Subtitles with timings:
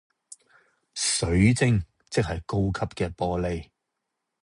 [0.95, 3.69] 水晶即係高級嘅玻璃